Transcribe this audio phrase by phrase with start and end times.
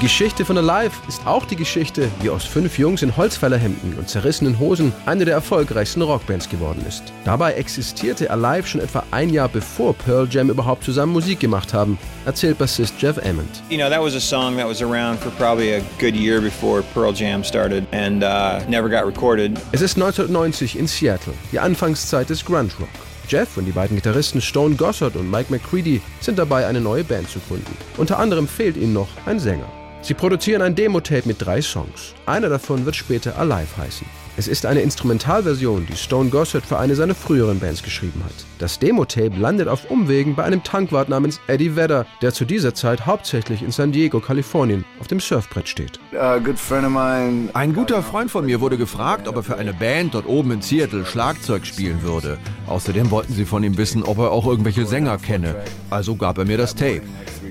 [0.00, 4.58] Geschichte von Alive ist auch die Geschichte, wie aus fünf Jungs in Holzfällerhemden und zerrissenen
[4.58, 7.02] Hosen eine der erfolgreichsten Rockbands geworden ist.
[7.26, 11.98] Dabei existierte Alive schon etwa ein Jahr bevor Pearl Jam überhaupt zusammen Musik gemacht haben,
[12.24, 13.62] erzählt Bassist Jeff Ament.
[13.68, 16.82] You know, that was a song that was around for probably a good year before
[16.94, 19.58] Pearl Jam started and uh, never got recorded.
[19.72, 22.88] Es ist 1990 in Seattle, die Anfangszeit des Grunge Rock.
[23.28, 27.28] Jeff und die beiden Gitarristen Stone Gossard und Mike McCready sind dabei, eine neue Band
[27.28, 27.76] zu gründen.
[27.98, 29.68] Unter anderem fehlt ihnen noch ein Sänger.
[30.02, 32.14] Sie produzieren ein Demo-Tape mit drei Songs.
[32.26, 34.06] Einer davon wird später Alive heißen.
[34.36, 38.32] Es ist eine Instrumentalversion, die Stone Gossard für eine seiner früheren Bands geschrieben hat.
[38.58, 43.06] Das Demo-Tape landet auf Umwegen bei einem Tankwart namens Eddie Vedder, der zu dieser Zeit
[43.06, 45.98] hauptsächlich in San Diego, Kalifornien, auf dem Surfbrett steht.
[46.12, 50.62] Ein guter Freund von mir wurde gefragt, ob er für eine Band dort oben in
[50.62, 52.38] Seattle Schlagzeug spielen würde.
[52.66, 55.56] Außerdem wollten sie von ihm wissen, ob er auch irgendwelche Sänger kenne.
[55.90, 57.02] Also gab er mir das Tape.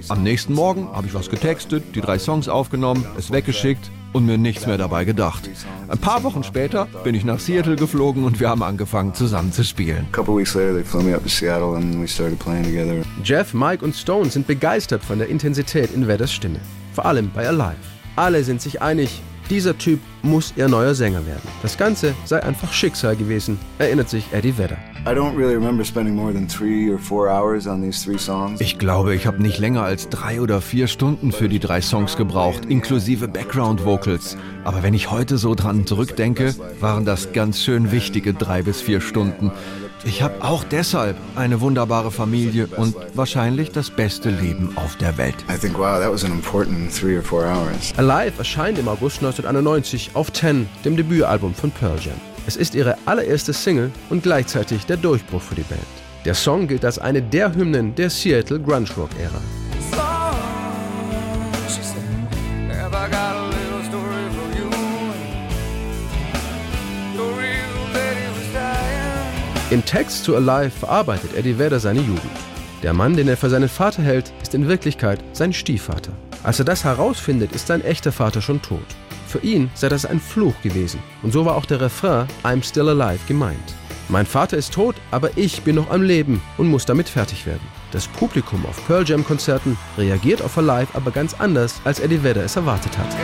[0.07, 4.37] Am nächsten Morgen habe ich was getextet, die drei Songs aufgenommen, es weggeschickt und mir
[4.37, 5.49] nichts mehr dabei gedacht.
[5.87, 9.63] Ein paar Wochen später bin ich nach Seattle geflogen und wir haben angefangen zusammen zu
[9.63, 10.07] spielen.
[13.23, 16.59] Jeff, Mike und Stone sind begeistert von der Intensität in Vedders Stimme.
[16.93, 17.75] Vor allem bei Alive.
[18.15, 21.47] Alle sind sich einig, dieser Typ muss ihr neuer Sänger werden.
[21.61, 24.77] Das Ganze sei einfach Schicksal gewesen, erinnert sich Eddie Vedder.
[28.59, 32.17] Ich glaube, ich habe nicht länger als drei oder vier Stunden für die drei Songs
[32.17, 34.37] gebraucht, inklusive Background Vocals.
[34.65, 38.99] Aber wenn ich heute so dran zurückdenke, waren das ganz schön wichtige drei bis vier
[38.99, 39.51] Stunden.
[40.05, 45.35] Ich habe auch deshalb eine wunderbare Familie und wahrscheinlich das beste Leben auf der Welt.
[47.97, 52.19] Alive erscheint im August 1991 auf Ten, dem Debütalbum von Pearl Jam.
[52.47, 55.81] Es ist ihre allererste Single und gleichzeitig der Durchbruch für die Band.
[56.25, 59.41] Der Song gilt als eine der Hymnen der Seattle Grunge Rock Ära.
[69.71, 72.23] Im Text zu Alive verarbeitet Eddie Vedder seine Jugend.
[72.81, 76.11] Der Mann, den er für seinen Vater hält, ist in Wirklichkeit sein Stiefvater.
[76.41, 78.79] Als er das herausfindet, ist sein echter Vater schon tot.
[79.29, 80.99] Für ihn sei das ein Fluch gewesen.
[81.21, 83.75] Und so war auch der Refrain I'm Still Alive gemeint.
[84.07, 87.61] Mein Vater ist tot, aber ich bin noch am Leben und muss damit fertig werden.
[87.91, 92.43] Das Publikum auf Pearl Jam Konzerten reagiert auf Alive aber ganz anders, als Eddie Vedder
[92.43, 93.15] es erwartet hat.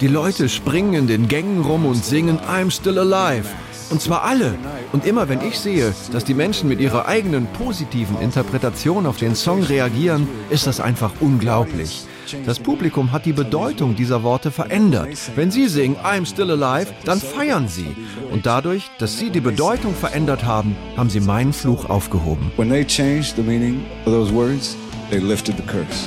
[0.00, 3.48] Die Leute springen in den Gängen rum und singen I'm Still Alive.
[3.90, 4.58] Und zwar alle.
[4.92, 9.34] Und immer wenn ich sehe, dass die Menschen mit ihrer eigenen positiven Interpretation auf den
[9.34, 12.06] Song reagieren, ist das einfach unglaublich.
[12.44, 15.08] Das Publikum hat die Bedeutung dieser Worte verändert.
[15.34, 17.96] Wenn sie singen I'm still alive, dann feiern sie.
[18.30, 22.50] Und dadurch, dass sie die Bedeutung verändert haben, haben sie meinen Fluch aufgehoben.
[22.56, 24.76] When they changed the meaning of those words,
[25.10, 26.06] they lifted the curse.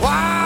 [0.00, 0.37] Why?